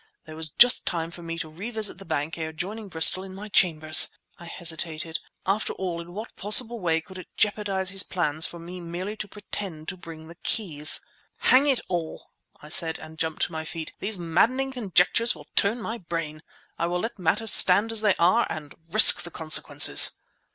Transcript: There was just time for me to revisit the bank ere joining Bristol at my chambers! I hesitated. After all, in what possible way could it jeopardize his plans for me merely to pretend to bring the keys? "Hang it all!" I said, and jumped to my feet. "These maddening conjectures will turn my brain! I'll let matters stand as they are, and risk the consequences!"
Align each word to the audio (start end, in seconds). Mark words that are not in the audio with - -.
There 0.25 0.35
was 0.35 0.49
just 0.49 0.87
time 0.87 1.11
for 1.11 1.21
me 1.21 1.37
to 1.37 1.47
revisit 1.47 1.99
the 1.99 2.05
bank 2.05 2.35
ere 2.35 2.51
joining 2.51 2.87
Bristol 2.87 3.23
at 3.23 3.29
my 3.29 3.49
chambers! 3.49 4.09
I 4.39 4.45
hesitated. 4.45 5.19
After 5.45 5.73
all, 5.73 6.01
in 6.01 6.13
what 6.13 6.35
possible 6.35 6.79
way 6.79 7.01
could 7.01 7.19
it 7.19 7.27
jeopardize 7.37 7.91
his 7.91 8.01
plans 8.01 8.47
for 8.47 8.57
me 8.57 8.79
merely 8.81 9.15
to 9.17 9.27
pretend 9.27 9.89
to 9.89 9.97
bring 9.97 10.27
the 10.27 10.33
keys? 10.41 11.01
"Hang 11.41 11.67
it 11.67 11.81
all!" 11.87 12.31
I 12.63 12.69
said, 12.69 12.97
and 12.97 13.19
jumped 13.19 13.43
to 13.43 13.51
my 13.51 13.63
feet. 13.63 13.93
"These 13.99 14.17
maddening 14.17 14.71
conjectures 14.71 15.35
will 15.35 15.45
turn 15.55 15.79
my 15.79 15.99
brain! 15.99 16.41
I'll 16.79 16.99
let 16.99 17.19
matters 17.19 17.53
stand 17.53 17.91
as 17.91 18.01
they 18.01 18.15
are, 18.17 18.47
and 18.49 18.73
risk 18.89 19.21
the 19.21 19.29
consequences!" 19.29 20.13